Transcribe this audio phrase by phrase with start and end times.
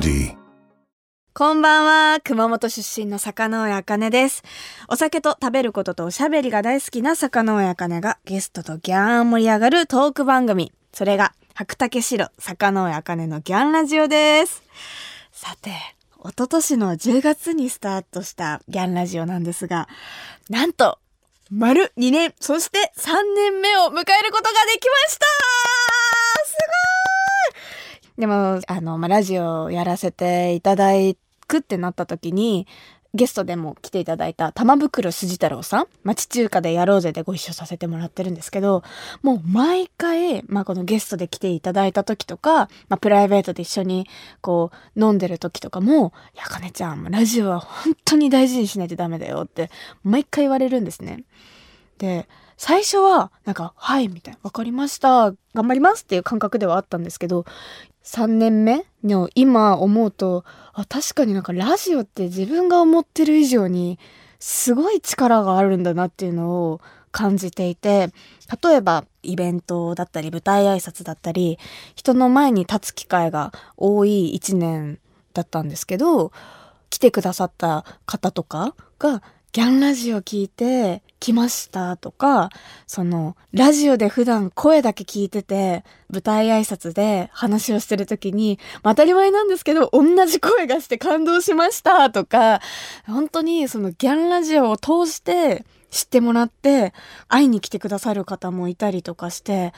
[0.00, 0.36] D
[1.34, 2.20] こんばんは。
[2.22, 4.44] 熊本出身の坂上茜です。
[4.88, 10.72] お酒と食べることとおしゃべりが大好きな坂上茜がゲストとギャーン盛り上がるトーク番組。
[10.92, 14.62] それが、白竹城坂上茜のギャンラジオです。
[15.32, 15.70] さて、
[16.18, 19.88] 一昨年の10月にスタートしたギャンラジオなんですが、
[20.48, 20.98] なんと、
[21.50, 25.26] 丸2年、そして3年目を迎えることができました
[26.46, 26.93] すごい
[28.18, 30.92] でも、あの、まあ、ラジオをやらせていただ
[31.48, 32.66] くってなった時に、
[33.14, 38.82] ゲストでも来ていただいた玉袋筋太郎さん、町中華でやろうぜでご一緒させてもらってるんですけど、
[39.22, 44.08] もう毎回、まあこのゲストで来ていただいた時とか、まあプライベートで一緒に
[44.40, 49.70] こう飲んでる時とかも、いや、かねちゃん、ラジオは本当に大事にしないとダメだよって
[50.02, 51.22] 毎回言われるんですね。
[51.98, 57.44] で、最初は、なんか、はい、みたいな、わかりました、頑張りますっていう感覚ではあったんですけど、
[58.04, 63.98] 3年目の今思うと、あ、確かになんかラジオって自分が思ってる以上に、
[64.38, 66.80] すごい力があるんだなっていうのを
[67.12, 68.10] 感じていて、
[68.62, 71.58] 例えばイベントだったり舞台挨拶だったり、
[71.94, 74.98] 人の前に立つ機会が多い1年
[75.32, 76.30] だったんですけど、
[76.90, 82.50] 来てくださった方とかが、ギャンラジオ聞いて来ましたとか、
[82.86, 92.60] その、ラジオで普段声だけ聞いてて、舞台挨拶で話をしてる時に、ま当たり前なんですけど、同じ声がして感動しましたとか、
[93.06, 96.92] 本当にそのギャンラジオを通して知ってもらって、
[97.28, 99.72] 会いに来てくださる方もいたりとかして、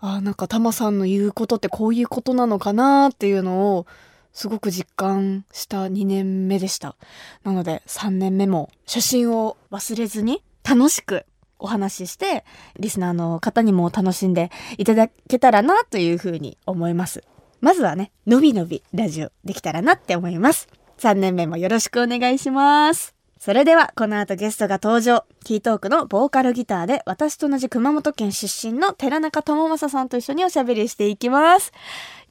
[0.00, 3.86] あなんかタマさんの言うことってこういうことなのかなっていうのを、
[4.34, 6.96] すごく実感した2年目でした。
[7.44, 11.24] なので3年目も初心を忘れずに楽しく
[11.58, 12.44] お話しして、
[12.78, 17.22] リスナーの方にも楽しんでいただけたらなというふうに思います。
[17.60, 20.68] まずはね、のびのびラジオできたらなって思います。
[20.98, 23.14] 3年目もよろしくお願いします。
[23.38, 25.24] それでは、この後ゲストが登場。
[25.44, 31.72] キートークのボーカルギターで、私と同じ熊本県出身の寺中智正さんと一緒におしゃべりしていきます。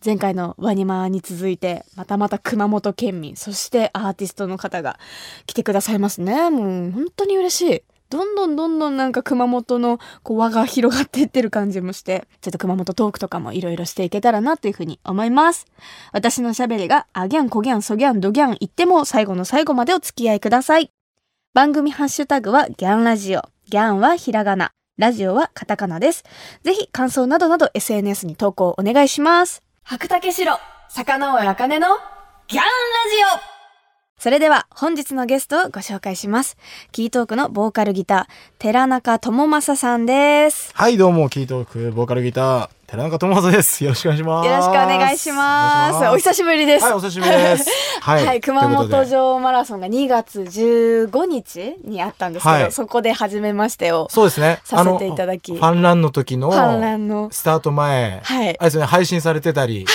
[0.04, 5.00] 前回のワニマーに続いて、またまた熊本県民、そしてアーティストの方が
[5.46, 6.50] 来てくださいますね。
[6.50, 7.84] もう本当に嬉しい。
[8.16, 15.66] どんどんどんどんなんか熊本のこう輪が広がっていってる感じもして、ちょっと熊本トークとかもいろいろしていけたらなというふうに思います。
[16.14, 20.92] 私の喋りがアギャン、コギャン、ソギャン、ドギャン言っても最後の最後までお付き合いください。
[21.54, 23.42] 番組ハッシュタグはギャンラジオ。
[23.70, 24.72] ギャンはひらがな。
[24.98, 26.24] ラジオはカタカナです。
[26.64, 29.62] ぜひ感想などなど SNS に投稿お願いします。
[29.84, 31.88] 白竹城、坂上茜の
[32.48, 32.70] ギャンラ
[33.42, 33.55] ジオ
[34.18, 36.58] それでは本日のゲストをご紹介します。
[36.94, 40.72] キートークのボーカルギター、寺中智正さんです。
[40.74, 43.84] はい、どうも、キートーク、ボーカルギター、寺中智正です。
[43.84, 44.48] よろしくお願いします。
[44.48, 46.08] よろしくお願いします。
[46.08, 46.86] おお久しぶりです。
[46.86, 47.70] はい、お久しぶりです。
[48.02, 54.60] ははい、熊ということで本城マラソンが2月15日にあったんですけど、はいそこで初めましてをそうですね。
[54.64, 59.86] させていただきファンランの時の、反乱の、スタート前、はいあれですね、配信されてたり、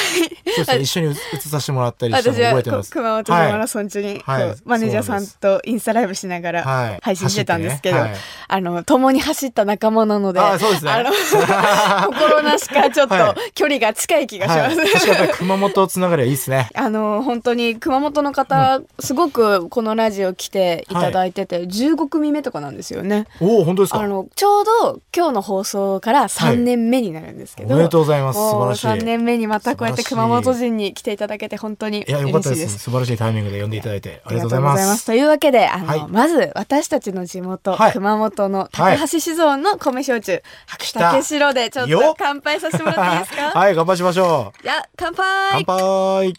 [0.57, 2.91] そうですね、一緒に映させてもらったりしたの私は覚えてます。
[2.91, 6.53] こ熊本城マラソン中に、はいマネージャーさんとインスタライブしながはい
[6.95, 11.11] ら配信してたんですけど、走ってねあの、共に走った仲間なので、あそうですねあの
[12.13, 14.77] 心なしかちょっとはい距離が近い気がしはい。
[14.77, 14.93] ます。
[14.93, 16.69] 確かにやっぱり熊本つながりはいいですね。
[16.75, 23.27] あの本当に熊本の方、すごくこのラジオ来ていただいてて、15組目とかなんですよね。
[23.41, 24.01] おお、本当ですか？
[24.01, 28.39] あのちょうど今日の放送から3年目になるんですけど、おめでとうございます。
[28.39, 28.87] 素晴らしい。
[28.87, 32.79] 3年目にまたこうやって素晴らしい熊本人に来ていただけて本当にいや、よかったです。
[32.79, 35.07] 素晴らしいタイミングで呼んでいただいて、あありりがとうございます。
[35.07, 35.23] とい。
[35.23, 37.93] うわけで、あの、はいまず私たちの地元、はい。
[37.93, 43.59] 熊本の高橋酒造の米焼酎、白た竹白でちょっよと乾杯させてもらっていいですか？
[43.59, 44.63] はい、乾杯しましょう。
[44.63, 45.65] じゃあ、乾杯。
[45.65, 46.35] 乾杯。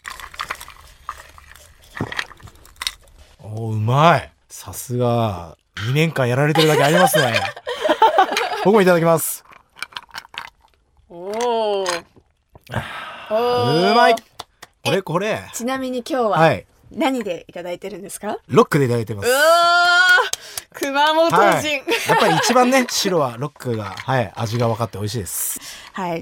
[3.44, 4.32] おーうまい。
[4.48, 5.56] さすが
[5.88, 7.32] 2年間やられてるだけありますね。
[8.64, 9.44] 僕もいただきます
[11.10, 12.02] おー
[12.70, 14.14] うまい
[14.84, 15.40] これこれ。
[15.52, 16.66] ちなみに今日ははい。
[16.94, 19.28] 何でいただいてるんですか、ロックでいただいてます。
[19.28, 19.42] うわー
[20.74, 21.64] 熊本人、ははい。
[21.64, 21.66] い、
[22.08, 25.58] やっぱり一番ね白はロックがはい味が分かって美味しいです。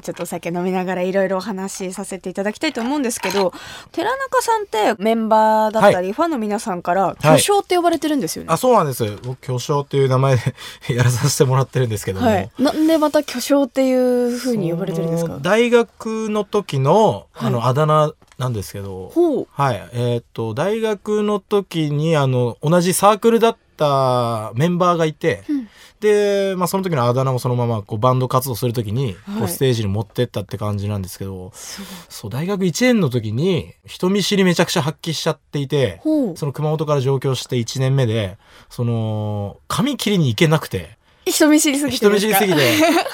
[0.02, 3.52] ちょっとお酒飲みながらいろいろお話しさせていただきたいと思うんですけど、
[3.92, 8.48] 寺中さんってメンバーだったり、ファンの皆さんから巨匠って呼ばれてるんですよね。
[8.52, 9.04] あそうなんです。
[9.24, 10.54] 僕巨匠っていう名前で
[10.94, 12.50] やらさせてもらってるんですけども、はい。
[12.60, 15.38] なんでまた巨匠っていう風に呼ばれてるんですか？
[15.40, 19.12] 大学の時のあのあだ名なんですけど。
[19.52, 19.88] はい。
[19.92, 25.68] えーっと、大学の時に、あの、同じサークルだったたメンバーがいて、うん
[26.00, 36.00] で、まあ、その時のあだ名もそのままこうバンド活動する時にこはいうステージに持ってったって感じなんですけど、すごいそう大学1年の時に人見知りめちゃくちゃ発揮しちゃっていて
[36.36, 38.38] その熊本から上京して1年目で
[38.70, 40.96] その髪切りに行けなくて
[41.30, 42.58] 人見知りすぎて人見知りすぎて。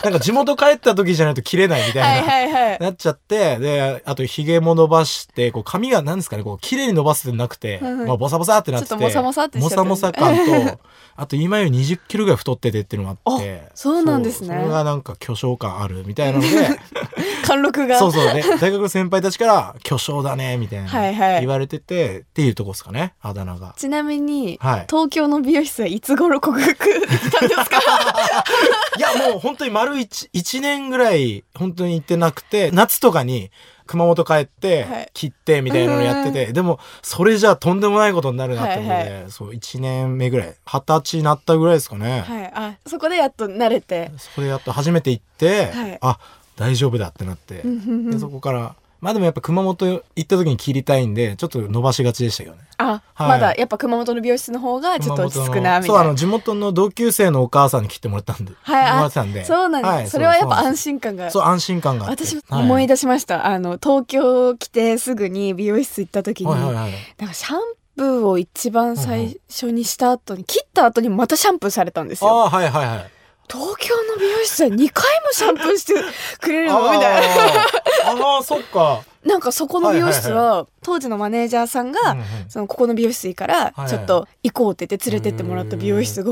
[0.04, 2.30] なんか地元帰った時じゃないと切れないみたいな。
[2.30, 2.78] はいはいはい。
[2.80, 10.80] なっちゃって、で、あと髭も伸ばして、こう髪がなんですかね、こう綺麗に伸ばせてなくて、まあボサボサってなってて、ちょっとモサモサってしちゃってるモサモサ感と、
[11.16, 14.48] あと今より20キロぐらい太っててっていうのがあって、あそうなんですね。
[14.48, 16.48] それがなんか巨匠感あるみたいなので、
[17.46, 17.98] 貫禄が。
[17.98, 21.40] そうそうね、大学の先輩たちから巨匠だね、みたいなはいはい。
[21.40, 23.74] 言われてて、っていうとこですかね、あだ名が。
[23.76, 24.86] ちなみに、はい。
[24.90, 27.78] 東京の美容室はいつ頃克服できたんですか？
[28.98, 33.50] いや、もう本当に丸一、一年ぐらい本当に行ってなくて、夏とかに
[33.86, 42.20] 熊本帰ってはい、切ってみたいなのやってて、でも、それじゃとんでもないことになるなって思って、はいそう、一年目ぐらい、二十歳になったぐらいですかね。
[42.20, 42.52] はい。
[42.54, 44.10] あそこでやっと慣れて。
[44.18, 45.98] それやっと初めて行って、はい。
[46.00, 46.18] あ、
[46.56, 52.62] 大丈夫だってなって、でそこから、まあでもやっぱ熊本行った時に切りたいんで、ちょっと伸ばしがちでしたけどね。
[52.78, 59.44] あ、はいまだやっぱ熊本の美容室の方がちょっと落ち着くなみそう、あの、たいな地元の同級生のお母さんに切ってもらったんで、はいたんで。
[59.44, 62.24] そうなんです、はいそれはやっぱ安心心感がそう、安心感があって。
[62.24, 66.92] 私はい思い出しました、あの東京来てすぐに美容室行った時に、はいはいはい。
[67.18, 67.60] なんかシャン
[67.96, 73.10] プーを一番最初にした後に、切った後にまたシャンプーされたんですよああ、はいはいはい。
[73.50, 75.94] 東京の美容室は2回もシャンプーして
[76.40, 76.92] くれるの？
[76.92, 77.62] みたいな。
[78.04, 78.36] あー。
[78.36, 79.02] あー、そっか。
[79.24, 81.98] なんかそこの美容室は,、はい当時のマネージャーさんが、
[82.48, 86.30] そのここの美容室からはいちょっと行こうって言って連れてってもらった美容室が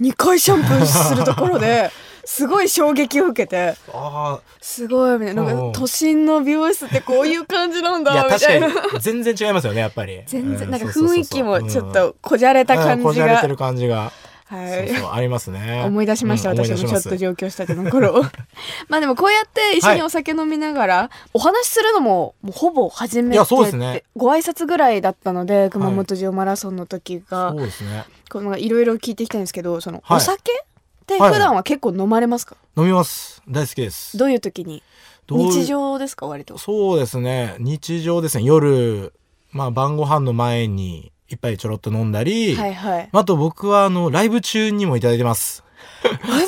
[0.00, 1.90] 2回シャンプーするところで
[2.24, 3.74] すごい衝撃を受けて。
[3.92, 5.42] あすごいみたいな。
[5.42, 8.72] なんか都心の美容室ってこういう感じなんだみ確たいな。
[8.72, 10.22] かに、全然違いますよね、やっぱり。
[10.26, 13.26] 全然なんか雰囲気もちょっとこじゃれた感こじが。
[13.26, 14.12] じゃれてる感じが。
[14.48, 15.82] はいそうそう、ありますね。
[15.84, 18.22] 思い出しました、うん私もちょっと上京したての頃
[18.88, 28.04] まあでもこうやって一緒にお酒飲みながら、お話しするのももうほぼ初めてそうですねご挨拶ぐらいだったので熊本城マラソンの時が、そうですね。
[28.30, 33.42] このいろいろ聞いていきたいんですけどその、はいお酒ってはい普段は結構飲まれますか、飲みます。
[33.48, 34.16] 大好きです。
[34.16, 34.82] どういう時に？
[35.28, 36.56] 日常ですか割と？
[36.58, 37.56] そうですね。
[37.58, 38.44] 日常ですね。
[38.44, 39.12] 夜、
[39.50, 45.64] まあ晩ご飯の前に一杯ちょろっと飲んだり、はいはいあと僕はあの、ライブ中にもいただいてます。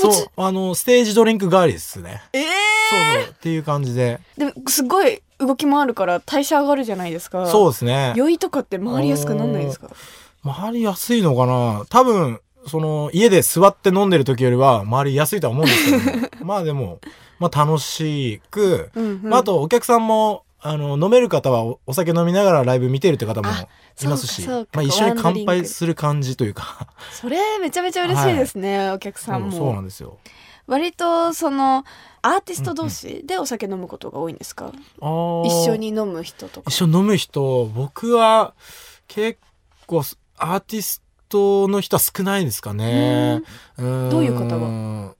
[0.01, 2.23] そう、あの、ステージドリンク代わりですね。
[2.33, 2.45] ええ
[2.91, 3.33] そうそう。
[3.33, 4.21] っていう感じで。
[4.37, 8.13] でもすごい動きもあるから代謝上がるじゃないですかそうですね。
[8.17, 9.89] 酔いとかって回りやすくなんないですか？
[10.45, 11.85] 回りやすいのかな？
[11.89, 17.01] 多分、その、家で座って飲んでる時よりは回りやすいとは思うんですけど、 まあでも、
[17.41, 23.69] まあ楽しく、うんうんまああとお客さんも、あの、飲める方はおお酒飲みながらライブ見てるって方もあ
[24.03, 29.53] いますし、まあ一緒に乾杯する感じというか、それめちゃめちゃ嬉しいですね、お客さんも。
[29.53, 30.19] そうなんですよ。
[30.67, 31.85] 割とその
[32.21, 35.47] アーティスト同士でお酒飲むことが多いんですか、あー。
[35.47, 36.71] 一緒に飲む人とか。
[36.71, 38.55] 一緒に飲む人、僕は
[39.07, 39.39] 結
[39.87, 40.03] 構
[40.37, 43.37] アーティストの人は少ないですかね。
[43.37, 43.43] ん。
[44.11, 45.15] どういう方が？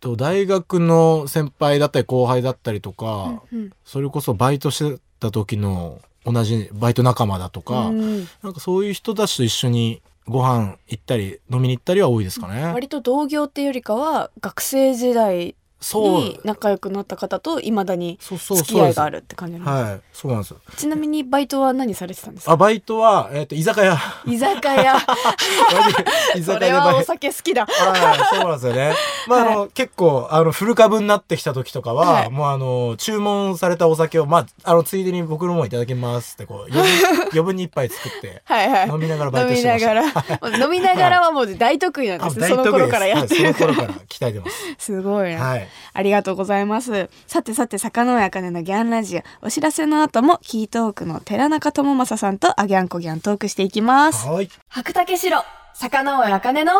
[0.00, 12.64] と大学の先輩だったり後輩だったりとか、うんうんそれこそバイトしてた時の同じバイト仲間だとか、うんなんかそういう人たちと一緒にご飯行ったり飲みに行ったりは多いですかね。
[12.66, 15.56] 割と同業っていうよりかは学生時代
[15.94, 19.10] に仲良くなった方といまだに付き合いがある。
[19.10, 19.90] るって感じなんです。
[19.90, 20.50] はい、そうなんです。
[20.52, 20.60] よ。
[20.76, 22.52] ちなみにバイトは何されてたんですか？
[22.52, 23.98] あ、バイトは、えっ、と、居酒屋。
[24.24, 24.96] 居酒屋。
[26.36, 27.66] 居そ酒屋はお酒好きだ。
[27.66, 28.94] はい、そうなんですよね。
[29.26, 32.30] まあ、あの、結構、あの、フル株になってきた時とかは、はい。
[32.30, 38.88] もうあの、注文されたお酒を、まあ、あの、ついでに僕のもいただきますって、こう、余分 に一杯作って、はいはい。
[38.88, 39.94] 飲みながらバイトしてました。
[39.94, 40.50] ながら。
[40.50, 43.44] もう飲みながらはもう大得意なんですね、その頃からやってる。
[43.44, 44.76] はい、そからの頃から鍛えてます。
[44.78, 45.68] すごいな、はい。
[45.92, 47.10] ありがとうございます。
[47.26, 49.22] さてさて、坂上茜のギャンラジオ。
[49.42, 54.26] お知らせの後も、キートークの寺中智正さんとあギャンコギャントークしていきます。
[54.26, 54.48] はい。
[54.68, 55.42] 白竹城、
[55.74, 56.72] 坂上茜の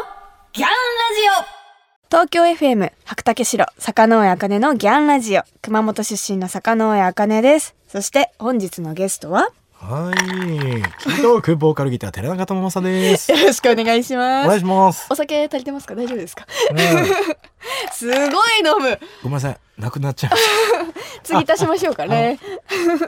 [0.52, 0.75] ギャンラ
[1.44, 1.61] ジオ
[2.11, 5.42] 東京 FM、白竹城、坂上茜のギャンラジオ。
[5.62, 7.76] 熊本出身の坂上茜です。
[7.87, 9.50] そして、本日のゲストは、
[9.82, 10.14] はい。
[11.02, 13.32] キートークボーカルギター、寺中智正です。
[13.32, 14.58] よろしくお願いしお願います。
[14.58, 15.06] します。
[15.08, 15.94] お酒足りてますか？
[15.94, 16.46] 大丈夫ですか？
[16.70, 16.76] うん
[17.92, 19.56] すごい飲むごめんなさい。
[19.78, 20.37] なくなっちゃいま
[21.25, 22.38] 次足しましょうかね。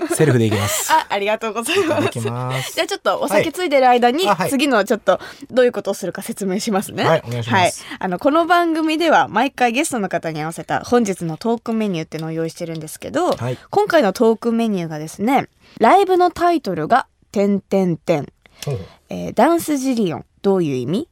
[0.09, 0.17] す。
[0.17, 0.91] セルフでいきます。
[0.91, 2.21] あ、ありがとうございます。
[2.31, 2.85] ますじゃ。
[2.85, 7.05] あちょっとお酒ついでる間に、はい次のちょっとどういうことをするか説明しますね。
[7.05, 15.49] はいお願いしますはいあの、この番組では毎回ゲストの方に合わせた本日のトークメニューっていうのを用意してるんですけど、はい今回のトークメニューがですね、
[15.79, 18.27] ライブのタイトルが、てんてんてん。
[18.65, 21.09] ほうえーダンスジリオン、どういう意味？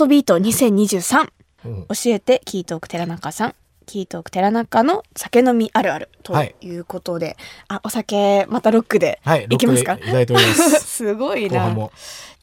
[0.00, 1.28] 遊びと2023
[1.66, 1.86] うん。
[1.88, 6.54] 教えてキートーク寺中さんキートーク寺中の酒飲みあるあるとはい。
[6.60, 7.36] いうことで、
[7.68, 9.94] あお酒またロックではい、いきますか？
[9.94, 10.80] ロックでいす。
[10.84, 11.74] すごいな。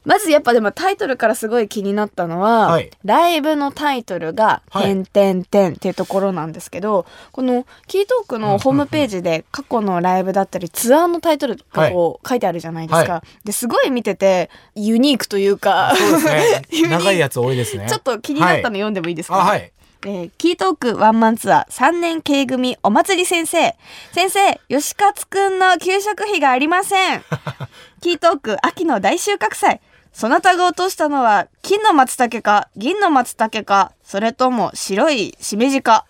[0.04, 2.90] まずやっぱでもタイトルからすごい気になったのは、はい。
[3.04, 4.86] ライブのタイトルが「はい。
[4.86, 13.12] てんてんてん」っていうところなんですけど、このキートークのホームページで過去のライブだったりツアーのタイトルがこう書いてあるじゃないですか。
[13.12, 15.94] はですごい見ててユニークというか。
[15.94, 16.62] ね。
[16.90, 17.86] 長いやつ多いですね。
[17.88, 19.70] ちょっと気になったの読んでもいいですか、あ、はい。
[20.04, 23.76] えーキートークワンマンツアー3年 K 組お祭り先生。
[24.12, 27.22] 先生、吉勝くんの給食費がありません。
[28.02, 29.80] キートーク秋の大収穫祭。
[30.12, 36.04] そなたが落としたのは金の松茸か銀の松茸かそれとも白いしめじか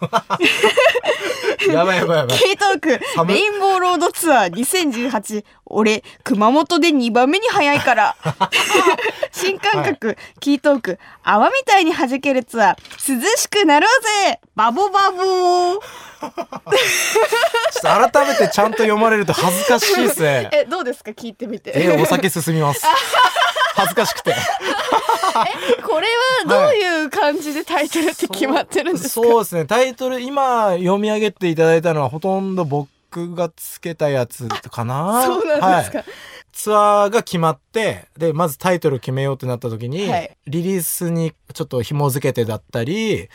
[1.72, 2.38] やばいやばいやばい。
[2.38, 8.16] キートーク寒いレインボーロードツアー2018俺熊本で2番目に早いから
[9.32, 12.76] 新感覚、キートーク泡みたいに弾けるツアー
[13.22, 20.48] 涼しくなろうぜバボバボーちょっと改めてちゃんと読まれると恥ずかしいですね。
[20.54, 21.10] えどうですか？
[21.10, 22.82] 聞いてみてえ、お酒進みます。
[23.76, 24.34] 恥ずかしくて。
[25.86, 26.06] これ
[26.46, 29.66] はどういう感じでタイトルって決まってるんですか、そうですね。
[29.66, 35.24] タイトル、今読み上げていただいたのはほとんど僕がつけたやつかな。
[35.24, 36.06] そうなんですか、はい
[36.56, 43.28] ツアーが決まって、で、まずタイトル決めようってなった時に、はいリリースにちょっと紐付けてだったり、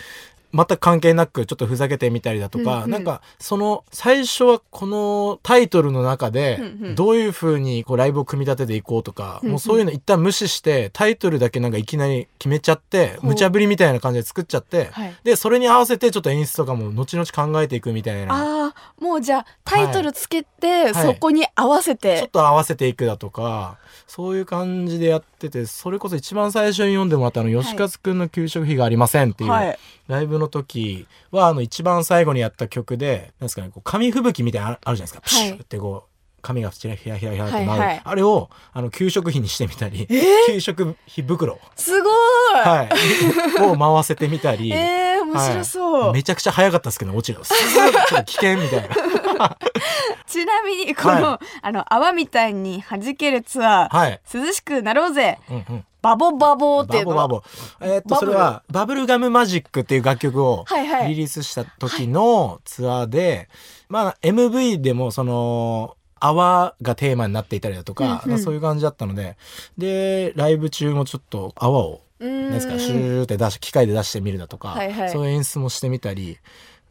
[0.54, 2.92] 全く関係なくちょっとふざけてみたりだとか、うんうん。
[2.92, 6.60] なんかその最初はこのタイトルの中で
[6.96, 9.52] どういう風にこうライブを組み立てていこうとか、うんうん。
[9.54, 15.16] もうそういうの一旦無視してタイトルだけなんかいきなり決めちゃって無茶ぶりみたいな感じで作っちゃって、はい。
[15.24, 18.34] でそれに合わせてちょっと演出とかも後々考えていくみたいな。
[18.34, 20.94] ああもうじゃあタイトルつけて、い。
[20.94, 23.78] そこに合わせて、ちょっと合わせていくだとか
[24.08, 29.78] そういう感じでやっててそれこそ一番最初に読んでもらったあの吉勝くんの給食費がありませんっていう、はい。
[30.08, 35.22] ライブのの時はあの一番最後にやった曲でなんですかねこう紙吹雪みたいなのあるじゃないですか。
[35.22, 36.06] プシューってこ
[36.42, 37.80] う髪がひらひらひらひらってなる、はい。
[37.80, 40.08] はいあれをあの給食費にしてみたり、
[40.48, 42.12] 給食費袋、すごい、
[42.54, 42.90] はい、
[43.64, 49.58] を回せてみたり、えー、面白そう、めちゃくちゃ早かったですけど落ちるすごいちょっと危険みたいな。
[50.28, 55.40] ちなみにこの、はあの泡みたいに弾けるツアー、はい、涼しくなろうぜ。
[55.50, 57.28] うんうん、バボバボっていうのは？
[57.28, 57.44] バボバ
[57.80, 57.86] ボ。
[57.86, 61.10] えーっとそれはバブルガムマジックっていう楽曲をはいはい。
[61.10, 63.50] リリースした時のツアーで、
[63.90, 68.40] まあ MV でもその泡がテーマになっていたりだとか、うんうん。
[68.40, 69.36] そういう感じだったので。
[69.78, 75.10] でライブ中もちょっと泡をなんですかシューって出し機械で出してみるだとか、はいはい。
[75.10, 76.38] そういう演出もしてみたり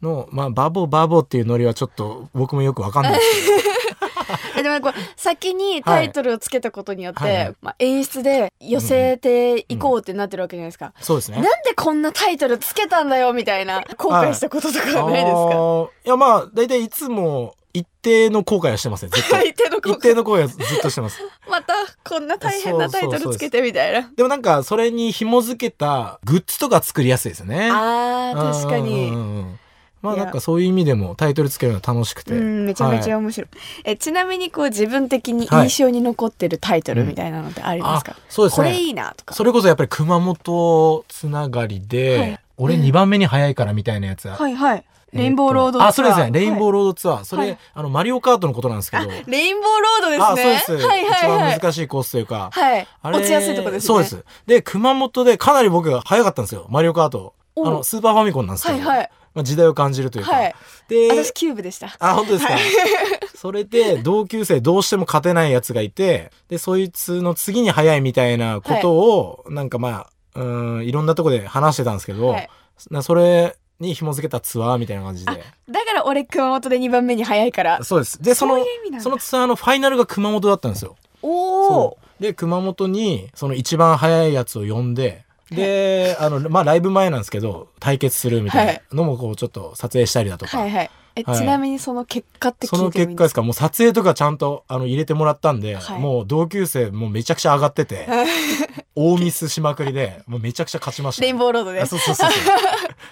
[0.03, 3.71] の、まあ、バボバボっていうノリはちょっと僕もよくわかんないですけど。
[4.57, 7.55] えでもこう先にタイトルをつけたことによって、はいはい。
[7.63, 11.37] まあ、演出で寄せていこうってなってるわけじゃないですか、そうですね。
[11.37, 19.31] なんでこんなタイトルつけたんだよみたいな後悔したこととかはないですあか、ーいやまあ大体いつも一定の後悔はしてますねずっと。
[19.37, 21.21] 相手の後一定悔の後悔はずっとしてます。
[21.49, 21.75] また
[22.05, 24.11] こんな大変なタイトルつけてみたいな。
[24.15, 27.71] でもなんかそれに紐づけたグッズとか作りやすいですよね。
[27.71, 29.19] あー確かうんにうんうん。
[29.19, 29.59] うん
[30.03, 32.33] まあなんかそういう意味でもタイトルつけるの楽しくて。
[32.33, 33.25] うんめちゃめちゃはい。
[33.25, 33.49] 面白い、
[33.85, 38.69] えちなみにこう自分的に印象に残ってるタイトルみたいなのってありますか、あそうですね。
[38.69, 39.35] これいいなとか。
[39.35, 42.41] それこそやっぱり熊本つながりで、はい。
[42.57, 45.89] 俺2番目に早いからみたいなやつ、はいはいレインボーロードツアー。
[45.89, 46.31] あそれですね。
[46.31, 49.03] レインボーー、ロードツアー、それ、はいあのマリオカートのことなんですけど。
[49.03, 50.55] あレインボーロードですね。
[50.55, 51.39] あそうです、はいはい一はい。
[51.41, 52.87] 番難しいコースというか、はい。
[53.03, 53.87] 落ちやすいとこですね。
[53.87, 54.25] そうです。
[54.47, 56.67] で、熊本でかなり僕が早かったんですよ。
[56.71, 57.35] マリオカート。
[57.57, 58.79] あおの、スーパーファミコンなんですけど。
[58.79, 59.11] はいはい。
[59.33, 60.33] まあ、時代を感じるというか。
[60.33, 60.55] はい。
[60.89, 61.95] で、私キューブでした。
[62.01, 62.53] あ、本当ですか？
[62.53, 62.63] はい。
[63.35, 72.49] それで、同級生どうしても勝てないやつがいて、で、そいつの次に早いみたいなことを、なんかまあ、うん、いろんなとこで話してたんですけど、はい。
[72.91, 75.33] なそれに紐付けたツアーみたいな感じで。
[75.69, 77.83] だから俺熊本で2番目に早いから。
[77.83, 78.23] そうです。
[78.23, 78.65] で、その
[78.99, 80.97] そそのツアーのファイナルが熊本だったんですよ。
[81.23, 90.91] おおで熊本にその一番早いやつを呼んでであのまあライブ前なんですけど対決するみたいなのもこうちょっと撮影したりだとか、はいはい
[91.27, 91.39] え、はい。
[91.39, 93.43] ちなみにその結果って聞いてその結果ですか？
[93.43, 96.01] もう撮影とかちゃんとあの入れてもらったんで、はい。
[96.01, 98.07] もう同級生もうめちゃくちゃ上がってて
[98.95, 101.81] 大ミスしまくりでもうめちゃくちゃ勝ちました、レインボーロードで。
[101.81, 102.43] あそうそうそうそう。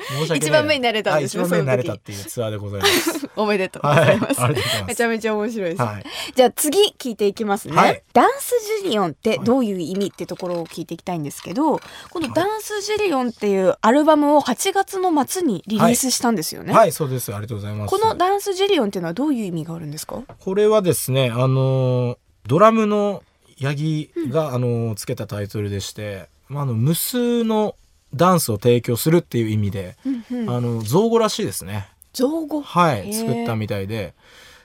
[0.08, 3.28] 申し訳 一番目になれたんですねはい一番目になれたっていうツアーでございます。
[3.36, 4.84] おめでとうございます、りがとうございます。
[4.88, 6.04] めちゃめちゃ面白いです、はい。
[6.34, 8.02] じゃあ次聞いていきますね、はい。
[8.12, 17.32] ダンスジリオンってどういう意味ってところを聞いていきたいんですけどこのダンスジリオンっていうアルバムを8月の末にリリースしたんですよね、はいそうです。
[17.32, 20.22] ありがとうございますこのダンスジリオンっていうのはどういう意味があるんですか？
[20.40, 23.22] これはですねあのドラムの
[23.60, 27.74] 八木が、あのつけたタイトルでしてまあ、あの無数の
[28.14, 29.96] ダンスを提供するっていう意味で、
[30.30, 30.50] うんうん。
[30.50, 31.88] あの造語らしいですね。
[32.14, 32.62] 造語？
[32.62, 34.14] はい作ったみたいで。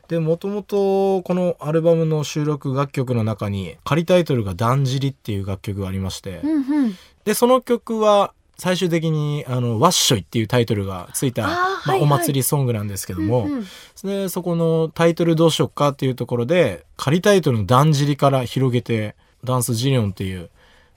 [0.07, 6.95] でもともとこのアルバムの収録楽曲の中に仮タイトルが「だんじり」っていう楽曲がありまして、うんうん。
[7.25, 13.65] でその曲は最終的にあの「ワッショイ」っていうタイトルがついたまあ、お祭りソングなんですけども、うんうん。
[14.03, 20.49] でそこのタイトルどうしよっかっていうところで仮タイトルの「だんじり」から広げて「ダンスジリオン」っていう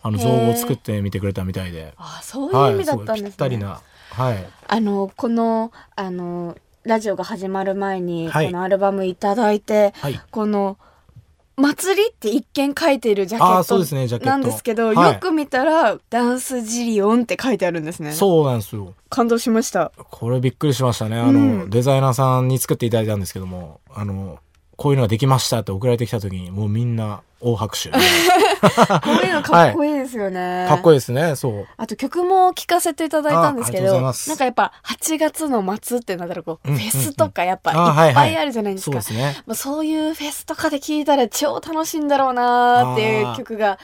[0.02, 4.46] あの造語を作ってみてくれたみたいで、あそういう意味だったんですね、はい、ぴったりなはい。
[4.68, 8.46] あのこのあのラジオが始まる前に、はい。
[8.46, 10.20] このアルバムいただいてはい。
[10.30, 10.78] この
[11.56, 14.26] 「祭り」って一見書いているジャケああそうですットト。
[14.26, 15.12] なんですけど、はい。
[15.14, 18.12] よく見たら「ダンスジリオン」って書いてあるんですね。
[18.12, 18.94] そうなんですよ。
[19.08, 19.92] 感動しました。
[19.96, 21.18] これびっくりしましたね。
[21.18, 21.70] あの、うん。
[21.70, 24.38] デザイナーさんに作っていただいたんですけどもあの
[24.76, 27.90] こういうのができましたって送られてきた時にもうみんな大拍手。
[27.90, 31.66] こういうのかっこいいですよね、かっこいいですねそう。
[31.76, 39.42] あと曲も聴かせていただいたんですけどなんかやっぱ8月の末ってなったらこう、うんフェスとかやっぱいはいいっぱいあるじゃないですか、そうですね。
[39.46, 43.78] まあ、そういうフェスとかで聴いたら超楽しいんだろうなーっていう曲が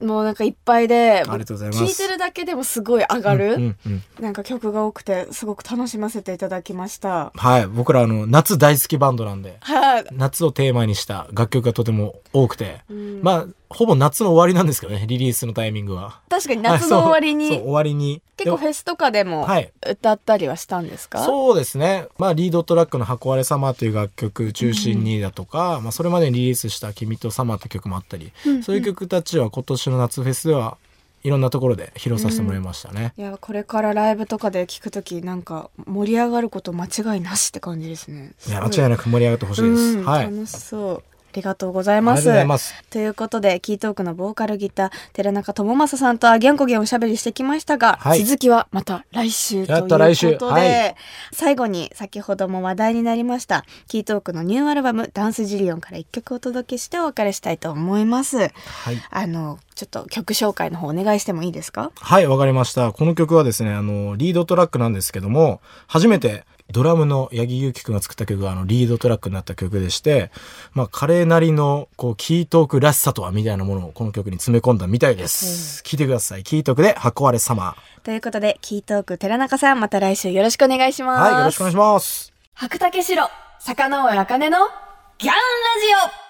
[0.00, 1.78] もうなんかいっぱいでありがとうございます。
[1.78, 4.02] 聴いてるだけでもすごい上がる、うんうんうん。
[4.20, 7.32] なんか曲が多くてすごく楽しませていただきました。
[7.34, 7.66] はい。
[7.66, 13.20] 僕らあの夏大好きバンドなんではい、夏をテーマにした楽曲がとても多くて、うん。
[13.22, 22.06] まあほぼ夏の終わりなんですけどねリリースのタイミングは確かに夏の終わりに終わりに結構フェスとかでもはい歌ったりはしたんですか、そうですね。
[22.18, 30.78] まあ、リードトラックの箱割れ様という楽曲中心にだとか、まあ、それまでにリリースした君とサマーって曲もあったり、うんそういう曲たちは今年の夏フェスでは
[31.24, 33.12] いろんなところで披露させてもらいましたね。
[33.16, 38.32] いやこれからライブとかで聞くときなんか盛り上がること間違いなしって感じですね。
[38.46, 39.82] いや、間違いなく盛り上がってほしいです。
[39.98, 40.24] うんはい。
[40.24, 41.02] 楽しそう。
[41.30, 42.24] ありがとうございます。
[42.90, 50.94] ということで、キートークのボーカルギター、寺中智正さんとあぎゃんこぎゃんおしゃべりしてきましたが、はい続きはまた来週ということで、はい
[51.32, 58.38] 最後に先ほども話題になりました、キートークのニューアルバム、ダンスジリオンから一曲お届けしてお別れしたいと思います。
[58.38, 58.50] はい。
[59.10, 61.92] あの、ちょっと曲紹介の方お願いしてもいいですか？
[61.94, 62.92] はい、わかりました。
[62.92, 70.30] この曲はですね、あの、リードトラックなんですけども、初めてドラムの八木祐希くんが作った曲があのリードトラックになった曲でして、
[70.72, 75.82] まあ彼なりのこうキートークらしさとはみたいなものをこの曲に詰め込んだみたいです。
[75.82, 76.42] 聴いてください。
[76.42, 77.76] キートークで箱割れ様。
[78.02, 81.32] ということで、キートーク寺中さん、また来週よろしくお願いします。
[81.32, 82.32] はい、よろしくお願いします。
[82.54, 83.28] 白竹城、
[83.60, 84.58] 坂上茜の
[85.18, 86.28] ギャンラジオ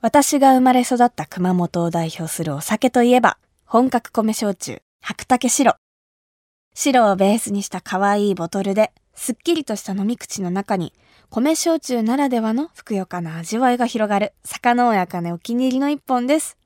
[0.00, 5.76] 私が生まれ育った熊本を代表するお酒といえば、本格米焼酎、白竹白。
[6.74, 10.92] 白をベースにした可愛いボトルで、すっきりとした飲み口の中に、
[11.30, 16.56] 米焼酎ならではのふくよかな味わいが広がる、坂上茜お気に入りの一本です。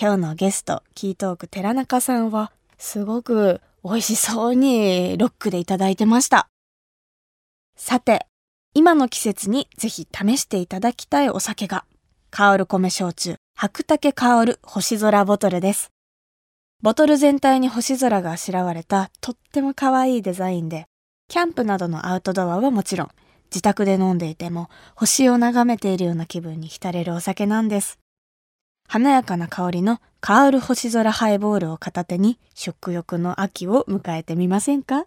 [0.00, 6.48] 今日のゲスト、キートーク寺中さんは、すごく美味しそうにロックでいただいてました。
[7.76, 8.26] さて、
[8.74, 11.84] 今の季節にぜひ試していただきたいお酒が、
[12.30, 15.90] 香る米焼酎、白竹香る星空ボトルです。
[16.82, 20.86] ボトル全体に星空があしらわれたとっても可愛いデザインで、
[21.30, 23.08] キャンプなどのアウトドアはもちろん、
[23.52, 28.00] 自宅で飲んでいても星を眺めているような気分に浸れるお酒なんです。
[28.88, 35.04] 華やかな香りの香る星空ハイボールを片手に食欲の秋を迎えてみませんか？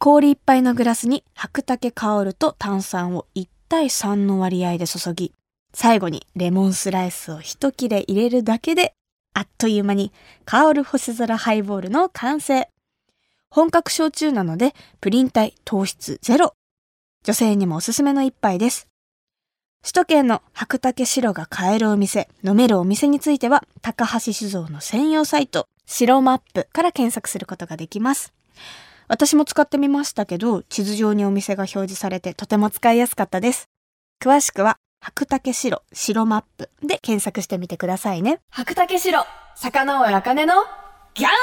[0.00, 5.32] 氷いっぱいのグラスに白竹香ると炭酸を1対3の割合で注ぎ、
[5.72, 8.92] 最後にレモンスライスを一切れ入れるだけで、
[9.34, 10.12] あっという間に
[10.44, 12.68] 香る星空ハイボールの完成。
[13.50, 16.54] 本格焼酎なので、プリン体糖質ゼロ。
[17.24, 18.88] 女性にもおすすめの一杯です。
[19.82, 28.32] 首都圏の白竹白が買えるお店、飲めるお店については、高橋酒造の専用サイト、白マップから検索することができます。
[29.08, 33.68] 私も使ってみましたけど、地図上にお店が表示されてとても使いやすかったです。
[34.22, 38.40] 詳しくは、白竹白白マップで検索してみてくださいね。
[38.50, 39.24] 白竹白、
[39.56, 40.54] 坂上茜の
[41.14, 41.34] ギャンラ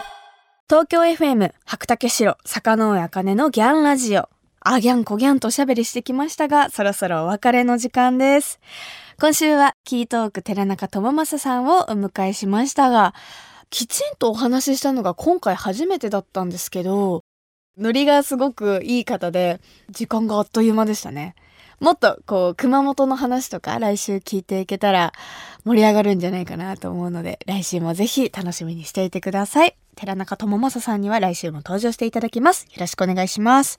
[0.00, 0.23] ジオ
[0.66, 4.30] 東京 FM 白竹城坂上茜のギャンラジオ。
[4.60, 8.60] あギャンこギャンとおしゃべりしてきましたが、そろそろお別れの時間です。
[9.20, 13.14] 今週はキートーク寺中智正さんをお迎えしましたが、
[13.68, 17.20] きちんとお話ししたのが今回初めてだったんですけど、
[17.76, 21.34] ノリがすごくいい方で、時間があっという間でしたね。
[21.78, 25.12] もっとこう、熊本の話とか来週聞いていけたら
[25.64, 29.76] 盛り上がるんじゃないかなと思うので、来週もぜひ楽しみにしていてください。
[29.96, 32.66] 寺中智正さんには来週も登場していただきます。
[32.66, 33.78] よろしくお願いします。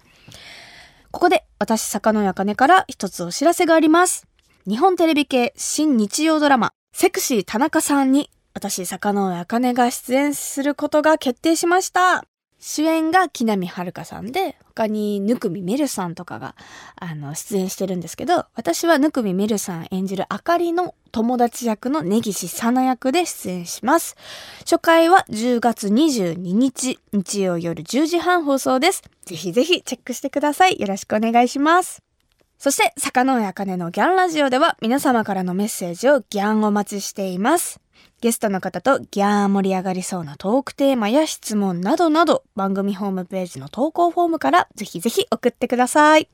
[1.11, 4.27] ここで私、坂野茜から一つお知らせがあります。
[4.67, 12.25] 日本テレビ系新日曜ドラマ、セクシー田中さんに私、坂上茜が出演することが決定しました。
[12.59, 16.53] 主演が木南遥さんで、他にぬくみめるさんとかが、
[16.97, 24.17] あの、出演してるんですけど、私はぬくみめるさん演じるあかりの友達役の根岸さな役で出演します。
[24.59, 29.01] 初回は10月22日、日曜夜10時半放送です。
[29.23, 30.77] ぜひぜひチェックしてください。
[30.77, 32.03] よろしくお願いします。
[32.57, 37.84] そして、坂上茜のギャンラジオでは皆様からのメッセージをギャンお待ちしています。
[38.21, 46.29] ゲストの方とギャー盛り上がりそうなトークテーマや質問などなど番組ホームページの投稿フォームからぜひぜひ送ってください。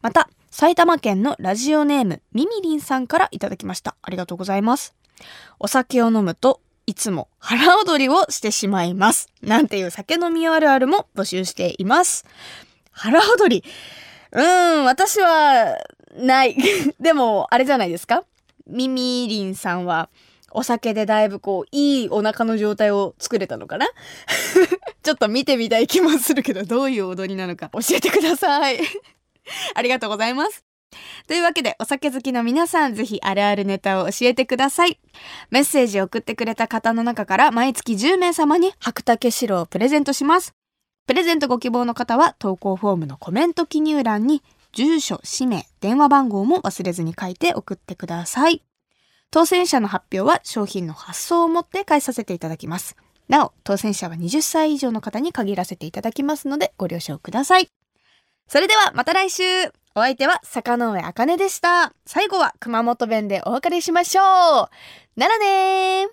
[0.00, 3.96] また、埼玉県のラジオネームみみりんさんからいただきました。
[4.02, 4.94] ありがとうございます。
[5.58, 9.28] お酒を飲むといつも腹踊りをしてしまいます。
[9.42, 12.24] なんていう酒飲みあるあるも募集しています。
[12.92, 13.64] 腹踊り。
[14.32, 15.76] うーん、私は
[16.16, 16.56] ない。
[16.98, 18.24] でも、あれじゃないですか？
[18.66, 20.08] みみりんさんは
[20.50, 23.86] お酒でだいぶこう、いいお腹の状態を作れたのかな？
[25.02, 28.78] ちょっと見てみたい気もするけど、どういう踊りなのか 教えてください
[29.74, 30.64] ありがとうございます。
[31.26, 34.98] というわけで、お酒好きの皆さん、ぜひあるあるネタを教えてください。
[35.50, 40.54] メッセージを送ってくれた方の中から、毎月10名様に白竹白をプレゼントします。
[41.06, 48.62] プレゼントご希望の方は、投稿フォームのコメント記入欄に、住所、氏名、電話番号も忘れずに書いて送ってください。
[49.30, 52.96] 当選者の発表は商品の発送をもって返させていただきます。
[53.28, 57.70] なお、当選者は20歳以上の方に限らせていただきますのでご了承ください。
[58.48, 59.42] それではまた来週
[59.94, 61.92] お相手は坂上茜でした。
[62.06, 66.08] 最後は熊本弁でお別れしましょうならねー